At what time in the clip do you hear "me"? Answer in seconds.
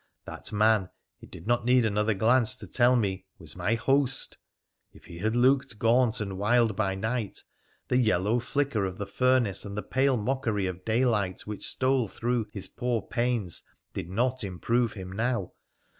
2.95-3.27